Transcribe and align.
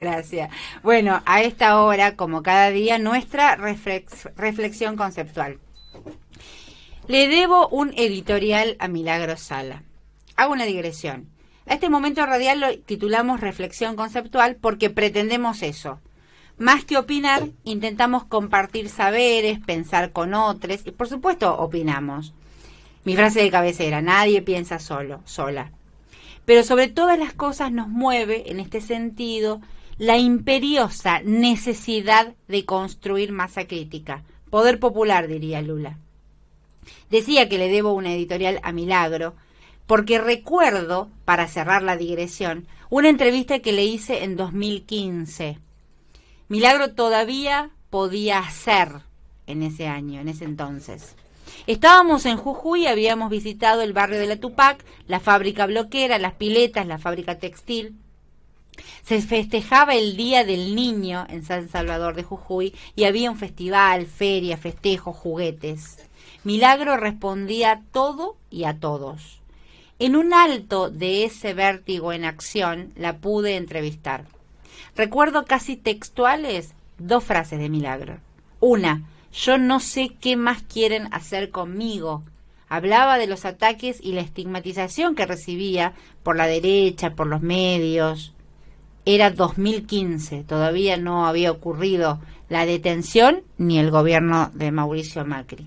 Gracias. 0.00 0.50
Bueno, 0.82 1.20
a 1.26 1.42
esta 1.42 1.78
hora, 1.82 2.16
como 2.16 2.42
cada 2.42 2.70
día, 2.70 2.98
nuestra 2.98 3.56
reflexión 3.56 4.96
conceptual. 4.96 5.58
Le 7.06 7.28
debo 7.28 7.68
un 7.68 7.92
editorial 7.94 8.76
a 8.78 8.88
Milagro 8.88 9.36
Sala. 9.36 9.82
Hago 10.36 10.54
una 10.54 10.64
digresión. 10.64 11.28
A 11.66 11.74
este 11.74 11.90
momento 11.90 12.24
radial 12.24 12.60
lo 12.60 12.78
titulamos 12.78 13.40
Reflexión 13.40 13.94
Conceptual 13.94 14.56
porque 14.56 14.88
pretendemos 14.88 15.62
eso. 15.62 16.00
Más 16.56 16.86
que 16.86 16.96
opinar, 16.96 17.48
intentamos 17.64 18.24
compartir 18.24 18.88
saberes, 18.88 19.58
pensar 19.58 20.12
con 20.12 20.32
otros 20.32 20.80
y 20.86 20.92
por 20.92 21.08
supuesto 21.08 21.54
opinamos. 21.58 22.32
Mi 23.04 23.16
frase 23.16 23.42
de 23.42 23.50
cabecera, 23.50 24.00
nadie 24.00 24.40
piensa 24.40 24.78
solo, 24.78 25.20
sola. 25.26 25.72
Pero 26.46 26.64
sobre 26.64 26.88
todas 26.88 27.18
las 27.18 27.34
cosas 27.34 27.70
nos 27.70 27.88
mueve, 27.88 28.50
en 28.50 28.60
este 28.60 28.80
sentido, 28.80 29.60
la 30.00 30.16
imperiosa 30.16 31.20
necesidad 31.24 32.32
de 32.48 32.64
construir 32.64 33.32
masa 33.32 33.66
crítica. 33.66 34.24
Poder 34.48 34.80
popular, 34.80 35.28
diría 35.28 35.60
Lula. 35.60 35.98
Decía 37.10 37.50
que 37.50 37.58
le 37.58 37.68
debo 37.68 37.92
una 37.92 38.14
editorial 38.14 38.60
a 38.62 38.72
Milagro, 38.72 39.34
porque 39.86 40.18
recuerdo, 40.18 41.10
para 41.26 41.48
cerrar 41.48 41.82
la 41.82 41.98
digresión, 41.98 42.66
una 42.88 43.10
entrevista 43.10 43.58
que 43.58 43.72
le 43.72 43.84
hice 43.84 44.24
en 44.24 44.36
2015. 44.36 45.58
Milagro 46.48 46.94
todavía 46.94 47.68
podía 47.90 48.38
hacer 48.38 49.02
en 49.46 49.62
ese 49.62 49.86
año, 49.86 50.22
en 50.22 50.30
ese 50.30 50.46
entonces. 50.46 51.14
Estábamos 51.66 52.24
en 52.24 52.38
Jujuy, 52.38 52.86
habíamos 52.86 53.28
visitado 53.28 53.82
el 53.82 53.92
barrio 53.92 54.18
de 54.18 54.28
la 54.28 54.36
Tupac, 54.40 54.82
la 55.06 55.20
fábrica 55.20 55.66
bloquera, 55.66 56.16
las 56.18 56.32
piletas, 56.36 56.86
la 56.86 56.96
fábrica 56.96 57.36
textil. 57.38 57.98
Se 59.04 59.20
festejaba 59.22 59.94
el 59.94 60.16
Día 60.16 60.44
del 60.44 60.74
Niño 60.74 61.26
en 61.28 61.44
San 61.44 61.68
Salvador 61.68 62.14
de 62.14 62.22
Jujuy 62.22 62.74
y 62.94 63.04
había 63.04 63.30
un 63.30 63.36
festival, 63.36 64.06
feria, 64.06 64.56
festejos, 64.56 65.16
juguetes. 65.16 65.98
Milagro 66.44 66.96
respondía 66.96 67.82
todo 67.92 68.36
y 68.50 68.64
a 68.64 68.78
todos. 68.78 69.40
En 69.98 70.16
un 70.16 70.32
alto 70.32 70.90
de 70.90 71.24
ese 71.24 71.52
vértigo 71.52 72.12
en 72.12 72.24
acción 72.24 72.92
la 72.96 73.18
pude 73.18 73.56
entrevistar. 73.56 74.24
Recuerdo 74.96 75.44
casi 75.44 75.76
textuales 75.76 76.72
dos 76.98 77.24
frases 77.24 77.58
de 77.58 77.68
Milagro. 77.68 78.18
Una, 78.60 79.02
yo 79.32 79.58
no 79.58 79.80
sé 79.80 80.12
qué 80.20 80.36
más 80.36 80.62
quieren 80.62 81.12
hacer 81.12 81.50
conmigo. 81.50 82.22
Hablaba 82.68 83.18
de 83.18 83.26
los 83.26 83.44
ataques 83.44 83.98
y 84.02 84.12
la 84.12 84.20
estigmatización 84.20 85.14
que 85.14 85.26
recibía 85.26 85.92
por 86.22 86.36
la 86.36 86.46
derecha, 86.46 87.10
por 87.14 87.26
los 87.26 87.42
medios 87.42 88.32
era 89.04 89.30
2015, 89.30 90.44
todavía 90.44 90.96
no 90.96 91.26
había 91.26 91.50
ocurrido 91.50 92.20
la 92.48 92.66
detención 92.66 93.42
ni 93.58 93.78
el 93.78 93.90
gobierno 93.90 94.50
de 94.54 94.70
Mauricio 94.70 95.24
Macri. 95.24 95.66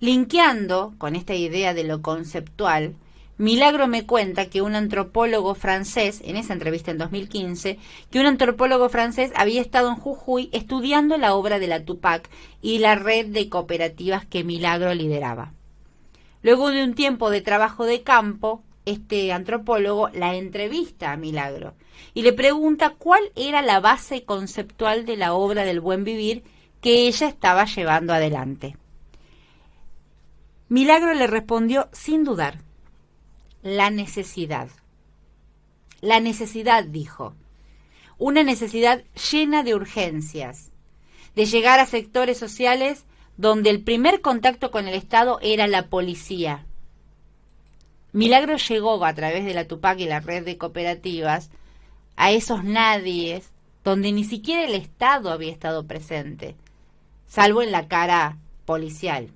Linkeando 0.00 0.94
con 0.98 1.16
esta 1.16 1.34
idea 1.34 1.72
de 1.72 1.84
lo 1.84 2.02
conceptual, 2.02 2.94
Milagro 3.38 3.86
me 3.86 4.06
cuenta 4.06 4.46
que 4.46 4.62
un 4.62 4.74
antropólogo 4.74 5.54
francés, 5.54 6.22
en 6.24 6.36
esa 6.36 6.54
entrevista 6.54 6.90
en 6.90 6.98
2015, 6.98 7.78
que 8.10 8.20
un 8.20 8.26
antropólogo 8.26 8.88
francés 8.88 9.30
había 9.36 9.60
estado 9.60 9.90
en 9.90 9.96
Jujuy 9.96 10.48
estudiando 10.52 11.18
la 11.18 11.34
obra 11.34 11.58
de 11.58 11.66
la 11.66 11.84
Tupac 11.84 12.30
y 12.62 12.78
la 12.78 12.94
red 12.94 13.26
de 13.26 13.50
cooperativas 13.50 14.24
que 14.24 14.42
Milagro 14.42 14.94
lideraba. 14.94 15.52
Luego 16.42 16.70
de 16.70 16.82
un 16.82 16.94
tiempo 16.94 17.28
de 17.28 17.42
trabajo 17.42 17.84
de 17.84 18.02
campo, 18.02 18.62
este 18.86 19.32
antropólogo 19.32 20.08
la 20.10 20.34
entrevista 20.34 21.12
a 21.12 21.16
Milagro 21.16 21.74
y 22.14 22.22
le 22.22 22.32
pregunta 22.32 22.94
cuál 22.96 23.22
era 23.34 23.60
la 23.60 23.80
base 23.80 24.24
conceptual 24.24 25.04
de 25.04 25.16
la 25.16 25.34
obra 25.34 25.64
del 25.64 25.80
buen 25.80 26.04
vivir 26.04 26.44
que 26.80 27.06
ella 27.06 27.28
estaba 27.28 27.66
llevando 27.66 28.14
adelante. 28.14 28.76
Milagro 30.68 31.14
le 31.14 31.26
respondió 31.26 31.88
sin 31.92 32.24
dudar, 32.24 32.58
la 33.62 33.90
necesidad. 33.90 34.68
La 36.00 36.20
necesidad, 36.20 36.84
dijo, 36.84 37.34
una 38.18 38.42
necesidad 38.42 39.02
llena 39.30 39.62
de 39.62 39.74
urgencias, 39.74 40.70
de 41.34 41.46
llegar 41.46 41.80
a 41.80 41.86
sectores 41.86 42.38
sociales 42.38 43.04
donde 43.36 43.70
el 43.70 43.82
primer 43.82 44.20
contacto 44.20 44.70
con 44.70 44.88
el 44.88 44.94
Estado 44.94 45.38
era 45.42 45.66
la 45.66 45.88
policía, 45.88 46.64
Milagro 48.16 48.56
llegó 48.56 49.04
a 49.04 49.12
través 49.12 49.44
de 49.44 49.52
la 49.52 49.68
Tupac 49.68 50.00
y 50.00 50.06
la 50.06 50.20
red 50.20 50.42
de 50.42 50.56
cooperativas 50.56 51.50
a 52.16 52.32
esos 52.32 52.64
nadies 52.64 53.52
donde 53.84 54.10
ni 54.10 54.24
siquiera 54.24 54.64
el 54.64 54.74
Estado 54.74 55.30
había 55.30 55.52
estado 55.52 55.86
presente, 55.86 56.56
salvo 57.26 57.60
en 57.60 57.72
la 57.72 57.88
cara 57.88 58.38
policial. 58.64 59.28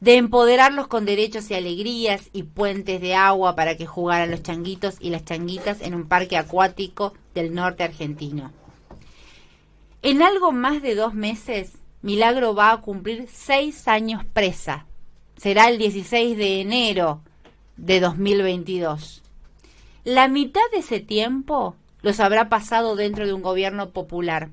De 0.00 0.16
empoderarlos 0.16 0.86
con 0.86 1.04
derechos 1.04 1.50
y 1.50 1.54
alegrías 1.54 2.30
y 2.32 2.44
puentes 2.44 3.02
de 3.02 3.14
agua 3.14 3.54
para 3.54 3.76
que 3.76 3.84
jugaran 3.84 4.30
los 4.30 4.42
changuitos 4.42 4.96
y 4.98 5.10
las 5.10 5.26
changuitas 5.26 5.82
en 5.82 5.94
un 5.94 6.08
parque 6.08 6.38
acuático 6.38 7.12
del 7.34 7.54
norte 7.54 7.84
argentino. 7.84 8.50
En 10.00 10.22
algo 10.22 10.52
más 10.52 10.80
de 10.80 10.94
dos 10.94 11.12
meses, 11.12 11.74
Milagro 12.00 12.54
va 12.54 12.72
a 12.72 12.80
cumplir 12.80 13.28
seis 13.30 13.88
años 13.88 14.24
presa. 14.24 14.86
Será 15.36 15.68
el 15.68 15.78
16 15.78 16.36
de 16.36 16.60
enero 16.60 17.20
de 17.76 18.00
2022. 18.00 19.22
La 20.04 20.28
mitad 20.28 20.62
de 20.72 20.78
ese 20.78 21.00
tiempo 21.00 21.76
los 22.00 22.20
habrá 22.20 22.48
pasado 22.48 22.96
dentro 22.96 23.26
de 23.26 23.34
un 23.34 23.42
gobierno 23.42 23.90
popular 23.90 24.48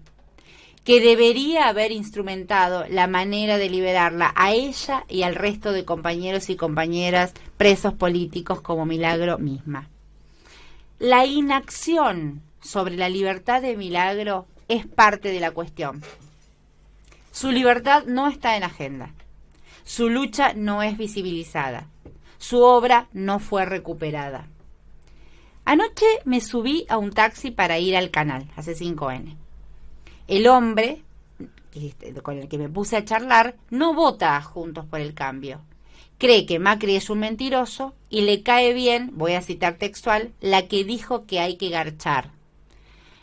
que 0.83 0.99
debería 0.99 1.69
haber 1.69 1.93
instrumentado 1.93 2.85
la 2.89 3.07
manera 3.07 3.57
de 3.57 3.69
liberarla 3.69 4.33
a 4.35 4.51
ella 4.51 5.05
y 5.07 5.23
al 5.23 5.35
resto 5.35 5.71
de 5.71 5.85
compañeros 5.85 6.49
y 6.49 6.57
compañeras 6.57 7.33
presos 7.55 7.93
políticos 7.93 8.59
como 8.59 8.85
Milagro 8.85 9.37
misma. 9.37 9.89
La 10.99 11.25
inacción 11.25 12.41
sobre 12.61 12.97
la 12.97 13.07
libertad 13.07 13.61
de 13.61 13.77
Milagro 13.77 14.47
es 14.67 14.85
parte 14.85 15.29
de 15.29 15.39
la 15.39 15.51
cuestión. 15.51 16.01
Su 17.31 17.51
libertad 17.51 18.03
no 18.05 18.27
está 18.27 18.57
en 18.57 18.63
agenda. 18.63 19.13
Su 19.83 20.09
lucha 20.09 20.53
no 20.53 20.83
es 20.83 20.97
visibilizada 20.97 21.89
su 22.43 22.61
obra 22.61 23.07
no 23.13 23.39
fue 23.39 23.63
recuperada. 23.63 24.49
Anoche 25.63 26.05
me 26.25 26.41
subí 26.41 26.85
a 26.89 26.97
un 26.97 27.11
taxi 27.11 27.51
para 27.51 27.79
ir 27.79 27.95
al 27.95 28.11
canal, 28.11 28.51
hace 28.57 28.75
5N. 28.75 29.37
El 30.27 30.47
hombre 30.47 31.03
este, 31.73 32.13
con 32.15 32.37
el 32.37 32.49
que 32.49 32.57
me 32.57 32.67
puse 32.67 32.97
a 32.97 33.05
charlar 33.05 33.55
no 33.69 33.93
vota 33.93 34.41
Juntos 34.41 34.85
por 34.85 34.99
el 34.99 35.13
Cambio. 35.13 35.61
Cree 36.17 36.45
que 36.45 36.59
Macri 36.59 36.97
es 36.97 37.09
un 37.09 37.19
mentiroso 37.19 37.93
y 38.09 38.23
le 38.23 38.43
cae 38.43 38.73
bien, 38.73 39.11
voy 39.13 39.35
a 39.35 39.41
citar 39.41 39.75
textual, 39.75 40.33
la 40.41 40.67
que 40.67 40.83
dijo 40.83 41.25
que 41.25 41.39
hay 41.39 41.55
que 41.55 41.69
garchar. 41.69 42.31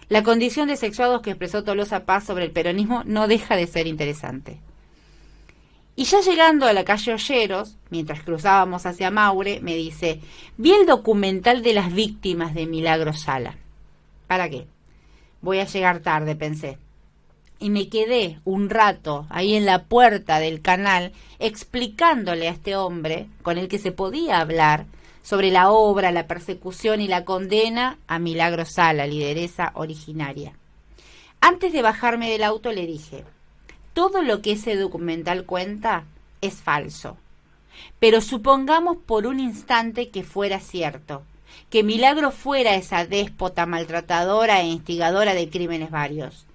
La 0.09 0.23
condición 0.23 0.67
de 0.67 0.79
sexuados 0.79 1.21
que 1.21 1.33
expresó 1.33 1.63
Tolosa 1.63 2.07
Paz 2.07 2.25
sobre 2.25 2.47
el 2.47 2.53
peronismo 2.53 3.03
no 3.05 3.29
deja 3.29 3.55
de 3.55 3.67
ser 3.67 3.87
interesante. 3.87 4.61
Y 5.97 6.05
ya 6.05 6.21
llegando 6.21 6.67
a 6.67 6.73
la 6.73 6.85
calle 6.85 7.13
Olleros, 7.13 7.77
mientras 7.91 8.23
cruzábamos 8.23 8.87
hacia 8.87 9.11
Maure, 9.11 9.61
me 9.61 9.75
dice, 9.77 10.21
vi 10.57 10.73
el 10.73 10.87
documental 10.87 11.63
de 11.63 11.75
las 11.75 11.93
víctimas 11.93 12.55
de 12.55 12.67
Milagro 12.67 13.13
Sala. 13.13 13.57
¿Para 14.27 14.49
qué? 14.49 14.67
Voy 15.43 15.59
a 15.59 15.67
llegar 15.67 16.01
tarde, 16.01 16.37
pensé. 16.37 16.79
Y 17.59 17.69
me 17.69 17.89
quedé 17.89 18.41
un 18.45 18.71
rato 18.71 19.27
ahí 19.29 19.55
en 19.55 19.67
la 19.67 19.85
puerta 19.85 20.39
del 20.39 20.63
canal 20.63 21.13
explicándole 21.39 22.49
a 22.49 22.53
este 22.53 22.77
hombre 22.77 23.27
con 23.43 23.59
el 23.59 23.69
que 23.69 23.79
se 23.79 23.93
podía 23.93 24.41
hablar 24.41 24.87
sobre 25.23 25.51
la 25.51 25.71
obra, 25.71 26.13
la 26.13 26.27
persecución 26.27 27.01
y 27.01 27.09
la 27.09 27.25
condena 27.25 27.99
a 28.07 28.19
Milagro 28.19 28.65
Sala, 28.65 29.07
lideresa 29.07 29.73
originaria. 29.75 30.55
Antes 31.41 31.73
de 31.73 31.83
bajarme 31.83 32.31
del 32.31 32.45
auto 32.45 32.73
le 32.73 32.87
dije, 32.87 33.25
todo 33.93 34.23
lo 34.23 34.43
que 34.43 34.53
ese 34.53 34.77
documental 34.77 35.45
cuenta 35.45 36.05
es 36.41 36.55
falso. 36.55 37.17
Pero 37.99 38.21
supongamos 38.21 38.99
por 38.99 39.27
un 39.27 39.41
instante 39.41 40.11
que 40.11 40.23
fuera 40.23 40.61
cierto, 40.61 41.23
que 41.71 41.83
Milagro 41.83 42.31
fuera 42.31 42.75
esa 42.75 43.07
déspota 43.07 43.67
maltratadora 43.67 44.61
e 44.61 44.67
instigadora 44.67 45.35
de 45.35 45.49
crímenes 45.49 45.91
varios. 45.91 46.47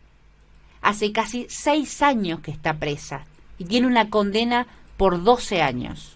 Hace 0.81 1.11
casi 1.11 1.47
seis 1.49 2.01
años 2.01 2.41
que 2.41 2.51
está 2.51 2.75
presa 2.75 3.25
y 3.57 3.65
tiene 3.65 3.87
una 3.87 4.09
condena 4.09 4.67
por 4.97 5.23
doce 5.23 5.61
años. 5.61 6.15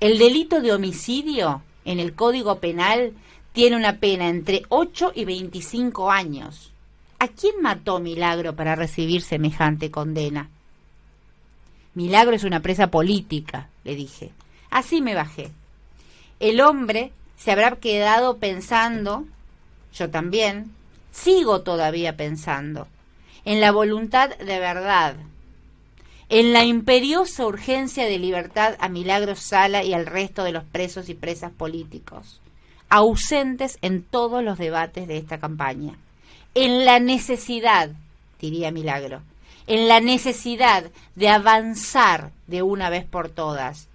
El 0.00 0.18
delito 0.18 0.60
de 0.60 0.72
homicidio 0.72 1.62
en 1.84 2.00
el 2.00 2.14
Código 2.14 2.58
Penal 2.58 3.14
tiene 3.52 3.76
una 3.76 3.98
pena 3.98 4.28
entre 4.28 4.62
ocho 4.68 5.12
y 5.14 5.24
veinticinco 5.24 6.10
años. 6.10 6.72
¿A 7.18 7.28
quién 7.28 7.62
mató 7.62 8.00
Milagro 8.00 8.54
para 8.54 8.74
recibir 8.74 9.22
semejante 9.22 9.90
condena? 9.90 10.48
Milagro 11.94 12.34
es 12.34 12.44
una 12.44 12.60
presa 12.60 12.88
política, 12.88 13.68
le 13.84 13.94
dije. 13.94 14.30
Así 14.70 15.00
me 15.00 15.14
bajé. 15.14 15.50
El 16.40 16.60
hombre 16.60 17.12
se 17.36 17.52
habrá 17.52 17.76
quedado 17.76 18.38
pensando 18.38 19.24
yo 19.94 20.10
también, 20.10 20.72
sigo 21.12 21.62
todavía 21.62 22.16
pensando 22.16 22.88
en 23.44 23.60
la 23.60 23.70
voluntad 23.70 24.36
de 24.38 24.58
verdad, 24.58 25.16
en 26.28 26.52
la 26.52 26.64
imperiosa 26.64 27.46
urgencia 27.46 28.04
de 28.06 28.18
libertad 28.18 28.74
a 28.80 28.88
Milagros 28.88 29.38
Sala 29.38 29.84
y 29.84 29.94
al 29.94 30.06
resto 30.06 30.42
de 30.42 30.52
los 30.52 30.64
presos 30.64 31.08
y 31.08 31.14
presas 31.14 31.52
políticos, 31.52 32.40
ausentes 32.88 33.78
en 33.82 34.02
todos 34.02 34.42
los 34.42 34.58
debates 34.58 35.06
de 35.06 35.18
esta 35.18 35.38
campaña, 35.38 35.96
en 36.54 36.84
la 36.84 37.00
necesidad, 37.00 37.90
diría 38.40 38.70
Milagro, 38.70 39.22
en 39.66 39.88
la 39.88 40.00
necesidad 40.00 40.84
de 41.14 41.28
avanzar 41.28 42.30
de 42.46 42.62
una 42.62 42.90
vez 42.90 43.04
por 43.04 43.28
todas, 43.28 43.88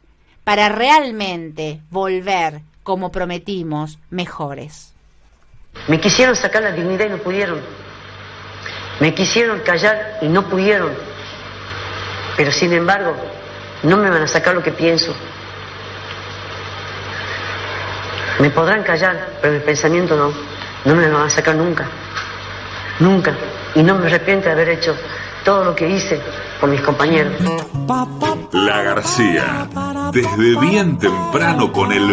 para 0.44 0.70
realmente 0.70 1.80
volver, 1.90 2.62
como 2.84 3.12
prometimos, 3.12 4.00
mejores. 4.10 4.94
Me 5.88 6.00
quisieron 6.00 6.36
sacar 6.36 6.64
la 6.64 6.72
dignidad 6.72 7.06
y 7.06 7.10
no 7.10 7.18
pudieron. 7.18 7.62
Me 9.00 9.14
quisieron 9.14 9.60
callar 9.60 10.18
y 10.22 10.28
no 10.28 10.50
pudieron. 10.50 10.92
Pero 12.36 12.52
sin 12.52 12.74
embargo, 12.74 13.16
no 13.84 13.98
me 13.98 14.10
van 14.10 14.24
a 14.24 14.28
sacar 14.28 14.56
lo 14.56 14.64
que 14.64 14.72
pienso. 14.72 15.14
Me 18.40 18.50
podrán 18.50 18.84
callar, 18.84 19.38
pero 19.42 19.56
el 19.56 19.62
pensamiento 19.62 20.16
no. 20.16 20.34
No 20.86 20.96
me 20.96 21.08
lo 21.08 21.18
van 21.18 21.28
a 21.28 21.30
sacar 21.30 21.56
nunca. 21.56 21.88
Nunca. 23.00 23.36
Y 23.76 23.84
no 23.84 23.96
me 23.96 24.08
arrepiento 24.08 24.48
de 24.48 24.52
haber 24.52 24.70
hecho 24.70 24.96
todo 25.44 25.64
lo 25.64 25.76
que 25.76 25.90
hice 25.90 26.20
por 26.60 26.70
mis 26.70 26.82
compañeros. 26.82 27.34
La 28.52 28.82
García, 28.82 29.68
desde 30.12 30.60
bien 30.60 30.98
temprano 30.98 31.72
con 31.72 31.92
el 31.92 32.10